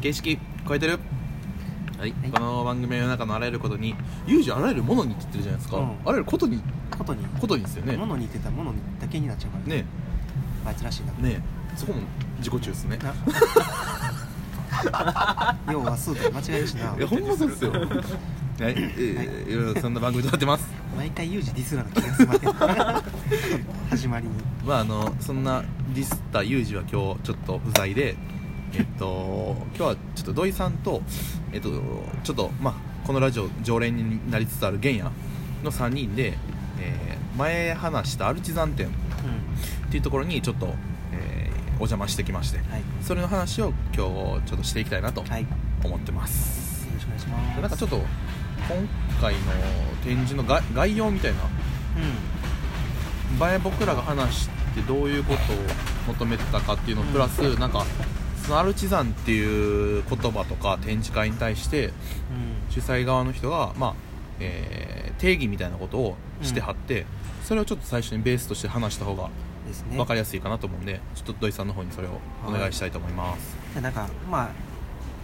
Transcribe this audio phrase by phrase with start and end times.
[0.00, 0.98] 形式超えてる？
[1.98, 2.30] はい、はい。
[2.30, 3.94] この番組の中のあらゆることに
[4.26, 5.84] 有事あらゆるものにって言ってるじゃないですか、うん。
[5.84, 6.62] あらゆることに
[6.96, 7.24] ことに。
[7.38, 7.96] ことにですよね。
[7.96, 9.64] 物に言ってたら物にだけになっちゃうから。
[9.74, 9.84] ね。
[10.64, 11.12] あいつらしいな。
[11.20, 11.42] えね。
[11.74, 12.00] えそこも
[12.38, 12.98] 自己中ですね。
[12.98, 13.14] な。
[15.70, 16.96] 要は数と間違えるしな。
[16.96, 17.72] いやほんまそうですよ。
[17.72, 17.84] はい、
[18.60, 19.54] えーい。
[19.54, 20.66] ろいろそんな番組となってます。
[20.96, 22.46] 毎回ユージディスらな気がするわけ。
[23.90, 24.32] 始まりに。
[24.66, 25.62] まああのそんな
[25.94, 28.16] ディスったユージは今日ちょっと不在で
[28.74, 31.02] えっと今日はちょっと土井さんと
[31.52, 31.70] えっと
[32.22, 35.10] ちょっとまあこのラジオ常連になりつつある玄也
[35.62, 36.34] の3人で、
[36.80, 38.90] えー前話したアルチザン店っ
[39.90, 40.74] ていうところにちょっと、
[41.12, 42.82] えーお邪魔してきましてはい。
[43.00, 45.42] それの話を今日ちょっとしていきたいなとはい。
[45.42, 45.48] よ
[45.84, 47.56] 思ってます、ろしくお願いします。
[47.56, 48.04] でなんかちょっと今
[49.20, 49.40] 回の
[50.04, 51.42] 展示の概概要みたいなう
[53.38, 55.56] 前僕らが話してどういうことを
[56.08, 57.86] 求めてたかっていうのプラス、なんか
[58.50, 61.92] そのアルチザンっていう言葉とか展示会に対して
[62.70, 63.94] 主催側の人が、まあ
[64.40, 67.04] えー定義みたいなことをしてはって、
[67.44, 69.28] それをちょっと最初にベースとして話した方が
[69.92, 72.12] 分かりやすいかなと思うんでちょっと土井さんの方にそれを
[72.48, 74.48] お願いしたいと思います、でなんかまあ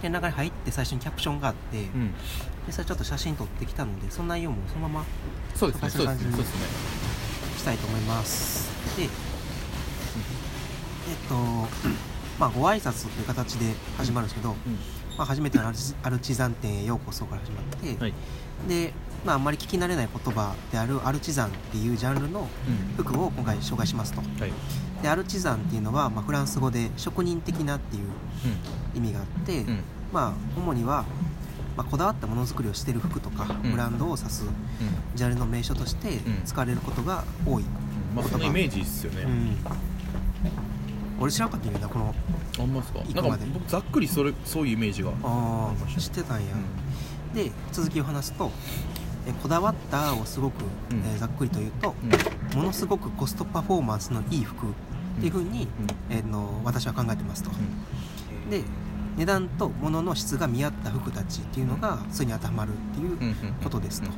[0.02, 2.12] 展覧会に入って最初にキャプションがあって、うん。
[2.66, 5.04] でそれちょっと写真撮ってきたのでその内容もそのまま
[5.54, 6.66] そうですねそうですねそうですね。
[7.56, 8.70] したいと思います。
[8.98, 9.08] でえっ
[11.28, 11.34] と
[12.38, 14.54] まあご挨拶という形で始まるんですけど、
[15.16, 15.66] まあ、初めての
[16.02, 18.14] アルチザン店へようこそから始まって、うんはい。
[18.68, 18.92] で、
[19.24, 22.44] まあ、あんまり聞き慣れない言葉であるアルチザンっていうジャンルのう
[23.02, 23.04] ん。
[23.04, 24.20] 服を今回紹介しますと。
[24.20, 24.52] はい。
[25.02, 28.02] でアルチザンっていうのは、まあ、フランス語で職人的なっていう
[28.94, 29.68] 意味があって、うん。
[29.68, 29.80] うん
[30.12, 31.04] まあ主には、
[31.76, 33.72] まあ、こだわったものづくりをしてる服とか、うん。
[33.72, 34.44] ブランドを指す
[35.14, 36.42] ジャンルの名称としてうん。
[36.44, 37.64] 使われることが多い、
[38.14, 39.56] まあそのイメージですよね、うん
[41.18, 42.14] 俺知らんかったんやなこの
[42.58, 42.98] あんまですか？
[43.00, 45.10] なんかいくまで僕ざっくりそれそういうイメージが。
[45.22, 46.46] ああ知ってたんや、
[47.32, 48.50] うで続きを話すと
[49.26, 50.98] えこだわったをすごく、うん。
[50.98, 51.94] えーざっくりと言うと、
[52.54, 52.56] ん。
[52.56, 54.70] ものすごくコストパフォーマンスのいい服っ
[55.20, 55.66] ていうふうに、
[56.10, 57.50] えーの私は考えてますと、
[58.50, 58.62] で
[59.16, 63.34] 値段と物の質が見合った服たちっていうのがそれに当てはまるっていう、うんうん
[63.64, 64.10] ことですと。
[64.10, 64.14] うん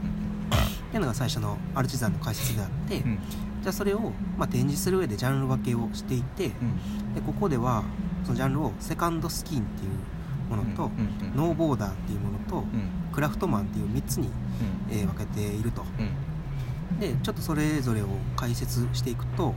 [0.49, 3.19] っていうのが最初のアルチザンの解説であって、うん
[3.63, 7.15] じゃあそれを、まあ、展示する上でジャンル分けをしていて、うん。
[7.15, 7.85] でここでは
[8.25, 10.91] そのジャンルをセカンドスキンっていうものと、
[11.35, 13.13] ノーボーダーっていうものと、うん。
[13.13, 14.97] クラフトマンっていう3つに、うん。
[14.97, 15.83] えー分けていると。
[15.99, 17.01] うん。
[17.01, 19.55] でちょっとそれぞれを解説していくと、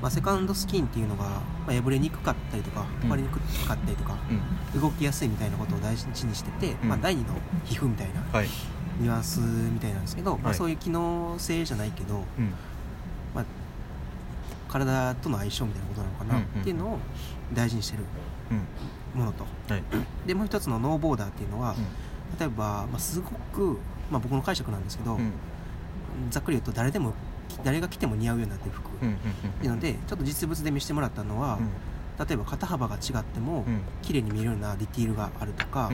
[0.00, 3.06] まあ、セカンドスキンっていうのが、まあ、破れにくかったりとかうん。
[3.06, 4.16] 剥がれにくかったりとか、
[4.74, 4.80] うん。
[4.80, 6.88] 動きやすいみたいなことを大事にしてて、うん。
[6.88, 7.28] まあ、第二の
[7.64, 8.48] 皮膚みたいなはい。
[9.00, 10.54] ニュアンスみたいなんですけど、まあ、はい。
[10.54, 12.20] そういう機能性じゃないけど、うん。
[12.20, 12.75] まあ、
[14.78, 16.98] 体との相性みたいなことなのかな、っていうのを
[17.52, 18.04] 大事にしてる
[18.50, 19.20] うん。
[19.20, 19.44] ものと。
[19.72, 19.82] はい。
[20.26, 23.78] でもう一つのノーボーダーっていうのは、う例えば、まあ、すごく、
[24.10, 25.18] まあ、僕の解釈なんですけど、
[26.30, 27.14] ざっくり言うと誰でも
[27.64, 29.18] 誰が着ても似合うようになってる服、うんうんっ
[29.60, 31.58] ていうのでちょっと実物で見せてもらったのは、
[32.18, 33.80] 例えば肩幅が違っても、うん。
[34.02, 35.90] 綺麗に見えるようなディティールがあるとか、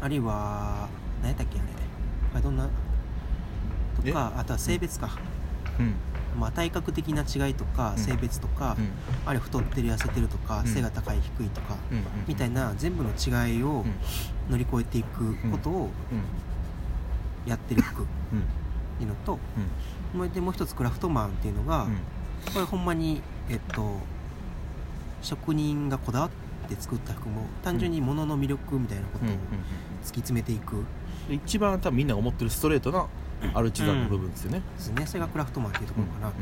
[0.00, 0.88] あるいは
[1.22, 1.68] 何やったっけあれ。
[2.34, 2.68] あれどんな？
[4.04, 5.10] とかあとは性別か、
[5.78, 5.94] うん
[6.38, 7.98] まあ、体格的な違いとかうん。
[7.98, 8.88] 性別とか、うん。
[9.26, 10.66] あるいは太ってる痩せてるとか、うん。
[10.66, 13.94] 背が高い低いとか、うんみたいな全部の違いをうん。
[14.50, 15.90] 乗り越えていくことを
[17.46, 18.40] やってる服っうん
[18.98, 19.38] ていうのと、
[20.14, 21.96] もうでもう一つクラフトマンっていうのが、うん。
[22.52, 23.98] これほんまにえっと
[25.22, 26.30] 職人がこだわっ
[26.68, 29.36] て作った服も単純に物の魅力みたいなことを突き
[30.16, 30.84] 詰めていく。
[31.28, 33.06] で一番多分みんなが思ってるストレートな
[33.54, 34.62] アルチザンの部分ですよね。
[34.76, 35.06] ですね。
[35.06, 36.34] それがクラフトマンっていうところかなと、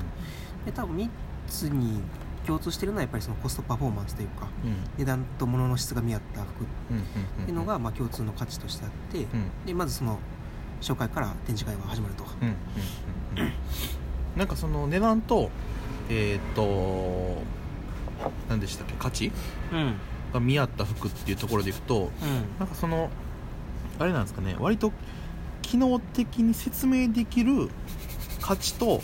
[0.67, 1.09] で多分3
[1.49, 2.01] つに
[2.47, 4.77] 共通してるのはやっぱりそのコストパフォーマンスというかうん。
[4.99, 7.01] 値段と物の質が見合った服っうんう
[7.43, 9.27] んていうのがまあ共通の価値としてあって、うん。
[9.67, 10.19] でまずその
[10.81, 12.55] 紹介から展示会は始まると、うんうん
[13.37, 13.53] うんうん。
[14.37, 15.51] なんかその値段と
[16.09, 17.43] えーっと
[18.49, 19.31] 何でしたっけ価値
[19.73, 19.79] うん。
[19.79, 19.95] うん
[20.31, 22.11] が見合った服っていうところでいくと
[22.59, 23.09] なんかその
[23.99, 24.93] あれなんですかね割と
[25.70, 27.69] 機能的に説明できる
[28.41, 29.03] 価値と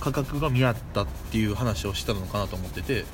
[0.00, 3.04] 価格が見合ったっていう話をしたのかなと思ってて。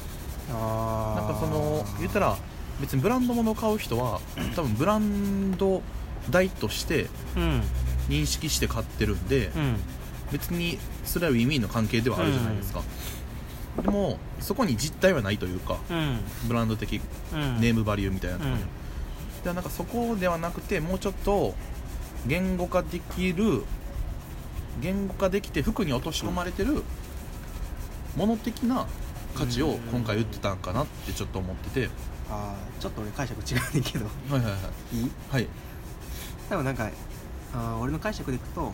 [0.53, 2.37] あなんかその言ったら
[2.81, 4.21] 別にブランド物を買う人は
[4.57, 5.81] 多分ブランド
[6.29, 7.07] 代として
[7.37, 7.63] うん。
[8.09, 9.77] 認識して買ってるんでうん。
[10.33, 12.83] 別にそれはウィンウィンの関係ではあるじゃないですか、
[13.83, 16.19] でもそこに実態はないというかうん。
[16.49, 17.01] ブランド的
[17.33, 17.61] うん。
[17.61, 19.43] ネームバリューみたいなところに、うん。
[19.45, 21.55] でなんかそこではなくてもうちょっと
[22.27, 23.63] 言語化できる
[24.81, 26.83] 言語化できて服に落とし込まれてる
[28.17, 28.87] もの的な
[29.35, 31.89] 価値を今回売ってたんかなってちょっと思ってて。
[32.33, 34.05] あーちょっと俺解釈違うねんけど。
[34.05, 34.51] はいはいは
[34.93, 34.97] い。
[34.97, 35.11] いい？
[35.31, 35.49] はい。
[36.49, 36.89] 多分なんか
[37.53, 38.73] あー俺の解釈でいくと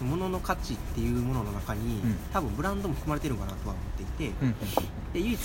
[0.00, 2.16] 物の価値っていうものの中に、うん。
[2.32, 4.54] 多分ブランドも含まれてるんかなとは思っていて、うん。
[5.12, 5.38] で唯一、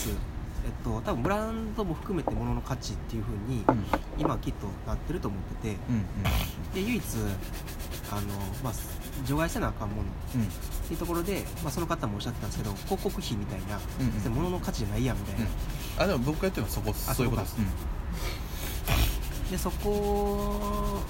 [0.68, 3.86] えっと、多分ブランドも含めて物の価値っていう風にうん。
[4.19, 5.78] 今はきっとなってると思ってて。
[5.90, 6.06] うん
[6.74, 7.04] で唯一
[8.12, 8.22] あの、
[8.64, 8.74] まあ、
[9.25, 10.02] 除外せなあかんもの。
[10.36, 10.42] うん。
[10.42, 10.50] うんっ
[10.88, 15.48] ていうところで、まあ、その方もおっしゃってたんですけど広告費みたいな、うんうん別に物の価値じゃないやんみたいな、
[16.04, 17.56] あでも僕が言ってるのはそこあそういうことです。
[19.48, 21.02] そでそこ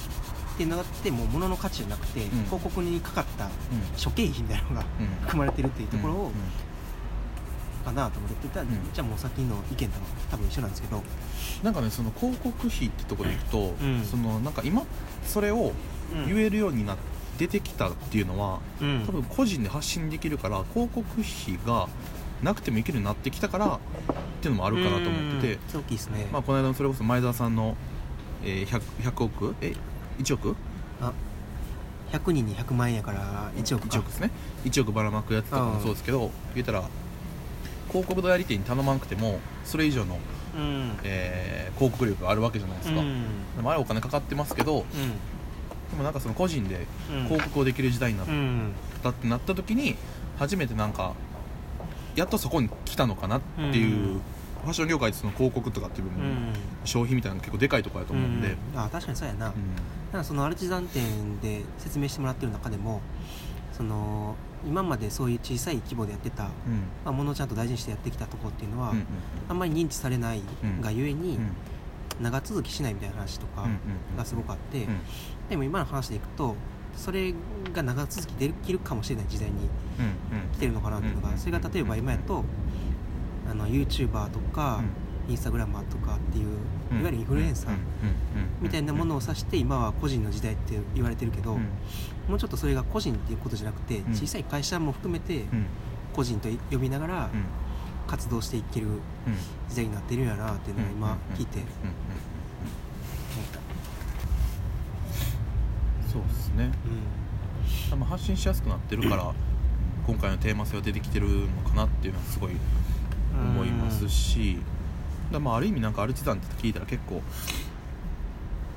[0.56, 2.30] ってなってもう物の価値じゃなくて、ん。
[2.45, 3.51] 広告にかかったうん。
[3.95, 5.07] 諸経費みたいなのがうん。
[5.27, 6.31] 含まれてるっていうところを、うん
[7.87, 9.99] かなと思ってた、んじゃあもうさっきの意見と
[10.29, 11.01] 多分一緒なんですけど、
[11.63, 14.03] なんかねその広告費ってところでいくと、うん。
[14.03, 14.83] そのなんか今
[15.23, 15.71] それを
[16.27, 16.97] 言えるようにな
[17.37, 19.03] 出てきたっていうのは、うん。
[19.05, 21.87] 多分個人で発信できるから広告費が
[22.43, 23.79] なくてもいけるようになってきたからっ
[24.41, 26.13] ていうのもあるかなと思ってて、うん。
[26.13, 27.75] ね、まあ、この間のそれこそ前澤さんの、
[28.43, 28.81] えー 100,
[29.11, 29.73] 100億え
[30.19, 30.55] ？1億
[31.01, 31.13] あ
[32.11, 33.97] 100人に100万円やから1億か。
[33.97, 34.31] 1億ですね。
[34.65, 36.83] 1億ばらまくやつとかもそうですけど言ったら
[37.89, 40.17] 広告代理店に頼まなくてもそれ以上の、
[40.57, 40.97] うん。
[41.03, 43.23] えー広告力があるわけじゃないですか、うん。
[43.55, 44.83] でもあれお金かかってますけど
[45.91, 47.23] でもなんかその個人でうん。
[47.25, 48.71] 広告をできる時代になっうん。
[49.03, 49.95] たってなった時に
[50.39, 51.13] 初めてなんか
[52.15, 54.21] やっとそこに来たのかなっていう、うん。
[54.63, 56.35] ファッション業界ってその広告とかっていう部分、うん。
[56.83, 58.79] 消費みたいなの結構でかいところだと思うんで、うん。
[58.79, 59.53] あ確かにそうやな、うん。
[60.11, 63.01] なんかそのアルチザン店で説明してもらってる中でも
[63.71, 64.35] その
[64.65, 66.50] 今までそういう小さい規模でやってた、うん。
[67.06, 69.06] まあ、ものをちゃんと大事にしてやってきたところっていうのは、うん
[69.50, 70.42] あんまり認知されない
[70.81, 71.51] がゆえに、うん。
[72.21, 73.68] 長続きしないみたいな話とか
[74.18, 75.00] がすごくあって、うん。
[75.50, 76.56] でも今の話でいくと
[76.95, 77.33] それ
[77.74, 79.56] が長続きできるかもしれない時代に
[80.00, 82.44] うん来てるのかなっていうのが、うんそれが例えば今やと、
[83.50, 84.81] あの YouTuber とか、
[85.27, 86.45] インスタグラマーとかっていう、
[86.91, 87.00] うん。
[87.01, 87.77] いわゆるインフルエンサー
[88.62, 91.57] みたいなものをを指して今は個人の時代って言われてるけど、
[92.27, 94.13] もうちょっとそれが個人っていうことじゃなくて、ん。
[94.13, 95.45] 小さい会社も含めて
[96.13, 97.29] 個人と呼びながら
[98.07, 98.88] 活動していける
[99.69, 101.68] 時代になってるんやなっていうのを今聞いて思っ
[103.51, 103.59] た、
[106.12, 106.71] そうですね。
[107.91, 109.33] うまあ発信しやすくなってるから
[110.06, 112.59] 今回のテーマ性は出てきてるのかなっていうのはすごいん
[113.35, 114.57] 思いますし
[115.31, 117.21] だまあある意味なんかアルチザンって聞いたら結構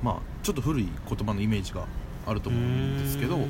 [0.03, 1.85] まあちょっと古い言葉のイメージが
[2.25, 3.49] あると思うんですけどうん。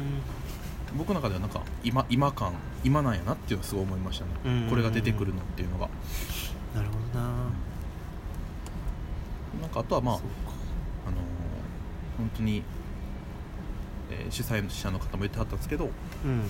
[0.97, 2.53] 僕の中ではなんか今今感
[2.83, 4.31] 今なんやなっていうのはすごい思いましたね。
[4.45, 4.69] うん。
[4.69, 5.87] これが出てくるのっていうのが。
[6.75, 7.27] なるほどな、
[9.61, 10.25] なんかあとはまああのー
[12.17, 12.63] 本当に、
[14.09, 15.89] えー主催者の方も言ってはったんですけど
[16.25, 16.43] うん。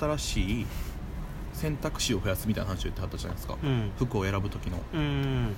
[0.00, 0.66] 新しい
[1.58, 3.90] 選択肢を増やすみたいな話を言ってはったじゃないですか、うん。
[3.98, 4.78] 服を選ぶ時の。
[4.94, 5.54] うん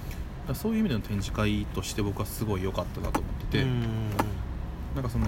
[0.48, 3.82] らそういう意味での展示会として僕はすごい良かったなと思ってて、うん
[4.94, 5.26] なんかその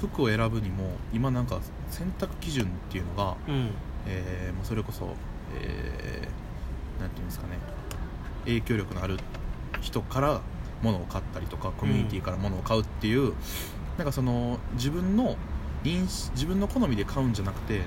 [0.00, 1.58] 服を選ぶにも今なんか
[1.90, 3.70] 選択基準っていうのが、うん。
[4.06, 5.14] えーまあそれこそ、
[5.60, 7.58] えーなんていうんですかね。
[8.44, 9.18] 影響力のある
[9.80, 10.40] 人から
[10.82, 13.34] 物を買ったりとかコミュニティから物を買うっていう、
[13.96, 15.36] なんかその自分の
[15.84, 17.82] 自分の好みで買うんじゃなくて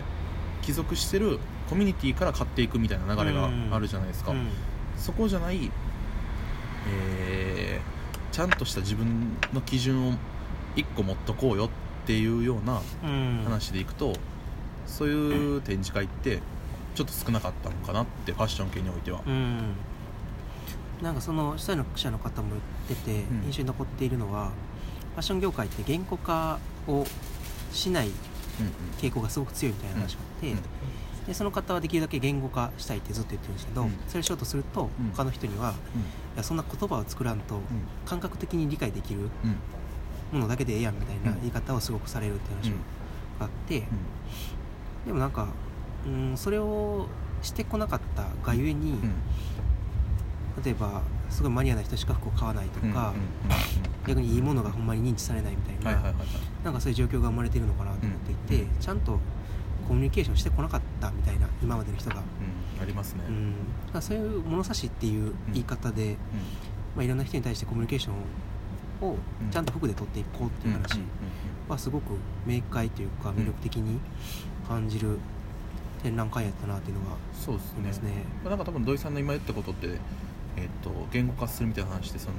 [0.62, 4.48] 帰属してるコミュニティから買っていくみたいな流れがあるじゃないですか、うん。
[4.98, 5.72] そこじゃない、
[6.88, 10.14] えーちゃんとした自分の基準を
[10.78, 11.70] 1個持っとこうよっ
[12.08, 13.42] ていうようなうん。
[13.44, 14.14] 話でいくと、
[14.88, 16.40] そういう展示会って
[16.96, 19.74] ちょっと少なかったのかなってファッション系においては、うん。
[21.02, 22.52] なんかその主催の記者の方も
[22.88, 23.44] 言ってて、うん。
[23.48, 24.52] 印象に残っているのは
[25.16, 26.58] ファッション業界って原稿化
[26.88, 27.06] を
[27.74, 28.14] しないうん
[29.00, 30.60] 傾向がすごく強いみたいな話があって、うん。
[31.28, 33.98] でその方はできるだけ言語化したいってずっと言ってるんですけど、うん。
[34.08, 35.12] それしようとすると、うん。
[35.12, 35.74] 他の人には、
[36.36, 37.60] いやそんな言葉を作らんと、
[38.06, 39.30] 感覚的に理解できる
[40.32, 40.40] うん。
[40.40, 41.40] ものだけでええやんみたいなうん。
[41.42, 42.76] 言い方をすごくされるっていう話が
[43.42, 43.84] あって、
[45.06, 45.48] でもなんか、
[46.06, 47.08] うん、それを
[47.42, 49.00] してこなかったがゆえに、
[50.64, 53.14] 例えばすごいマニアな人しか服を買わないとか、
[54.08, 56.66] 逆にいいものがほんまに認知されないみたいな、はいはいはいはい。
[56.66, 58.80] なんかそういう状況が生まれてるのかなと思っていて、うん。
[58.80, 59.20] ちゃんと
[59.88, 62.24] コミュニケーションしてこなかったみたいな今までの人が、うん
[62.82, 63.36] ありますね、うん。
[63.36, 63.54] うん、
[63.94, 66.18] だそういう物差しっていう言い方で、
[66.96, 68.12] まあ、いろんな人に対してコミュニケーショ
[69.06, 69.18] ンを
[69.52, 71.00] ちゃんと服で取っていこうっていう話
[71.70, 72.14] はすごく
[72.46, 74.00] 明快というか魅力的に
[74.68, 75.20] 感じる
[76.02, 77.78] 展覧会やったなっていうのがそうですね。
[77.78, 78.12] ありますね。
[78.44, 79.88] まあなんか多分土井さんの今言ったことって、
[80.58, 82.34] えっと言語化するみたいな話でその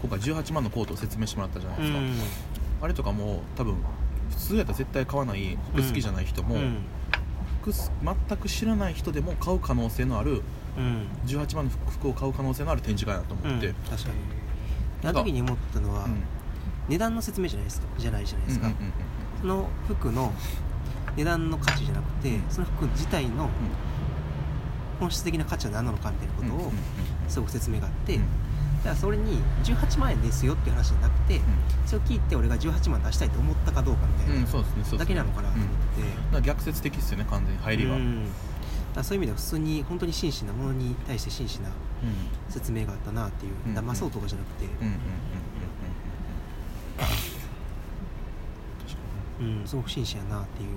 [0.00, 2.14] 今回18万のコートを説明してもらったじゃないですか、うん。
[2.82, 3.76] あれとかも多分
[4.30, 6.78] 普通やったら絶対買わない服好きじゃない人も、うん。
[7.60, 10.42] 服す全く知らない人でも買う可能性のある
[10.78, 11.08] うん。
[11.26, 14.14] 18万の服を買う可能性のある展示会だと思って、うん確かに。
[15.02, 16.22] あの時に思ったのは、うん。
[16.88, 17.86] 値段の説明じゃないですか。
[17.98, 18.70] じゃないじゃないですか、
[19.40, 20.32] その服の
[21.16, 22.42] 値段の価値じゃなくて、うん。
[22.48, 23.50] その服自体の
[24.98, 26.72] 本質的な価値は何なのかみたいなことを
[27.28, 28.22] すごく説明があって、うん
[28.80, 31.40] だからそれに18万円ですよっていう話じゃなくて、
[31.84, 34.98] それを聞いて俺が18万出したいと思ったかどうかみたいな、うん、そうですねそうですね。
[34.98, 36.02] だけなのかなと思って。
[36.02, 38.00] て、だから逆説的ですよね完全に入りが、うん。
[38.00, 38.26] うん
[38.94, 41.68] だそういう意味では普通に本当に真摯なものに対して真摯な
[42.48, 44.98] 説明があったなっていう、うん騙そうとかじゃなくて、うんうんうん
[49.40, 50.68] うんうんすごく真摯やなっていう。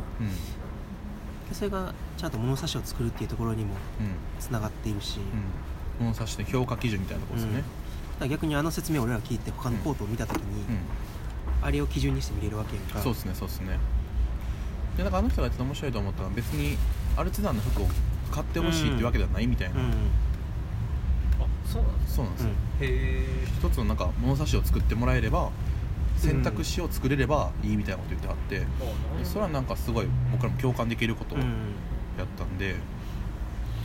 [1.52, 3.76] それがちゃんと物差しを作るっていうところにも
[4.40, 5.20] つながっているし、
[6.00, 6.06] うん。
[6.06, 7.64] 物差しで評価基準みたいなところですよね
[8.28, 10.78] 逆にあの説明を俺ら聞いて他のコートを見た時に、うん、
[11.62, 13.00] あれを基準にして見れるわけやんか。
[13.02, 13.80] そうですねそうですね。
[14.98, 16.78] でなんかあの人がやってて面白いと思ったのは別に
[17.18, 17.88] アルチザンの服を
[18.32, 19.88] 買ってほしいっていうわけではないみたいな、うん。
[19.90, 19.92] あ
[21.66, 25.52] そうなんですそうなんですよ、うんへえ一つのなんか物差しを作ってもらえれば
[26.18, 28.66] 選択肢を作れればいいみたいなこと言ってあって、で
[29.24, 31.46] それはなんかすごい僕らも共感できることやっ
[32.38, 32.76] たんで、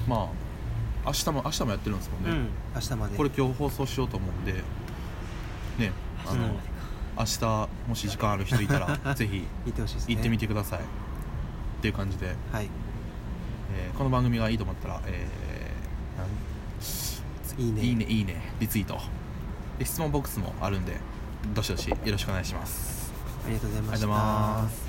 [0.06, 0.28] まあ
[1.08, 2.48] 明日も明日もやってるんですもんね、うん。
[2.74, 3.16] 明日まで。
[3.16, 5.92] これ今日放送しようと思うんでね
[6.26, 6.50] あの、うん
[7.18, 10.14] 明日もし時間ある人いたら ぜひ見てほしいですね。
[10.14, 10.78] 行ってみてください。
[10.78, 10.82] っ
[11.82, 12.68] ていう感じで、はい。
[13.76, 17.82] えーこの番組がいいと思ったら、えーいいね。
[17.82, 18.52] いいねいいね。
[18.60, 19.00] リツイート。
[19.80, 20.96] で質問ボックスもあるんで
[21.54, 23.12] どしどしよろしくお願いします。
[23.44, 24.06] ありがとうございました。
[24.06, 24.22] ありがとうござ
[24.62, 24.87] います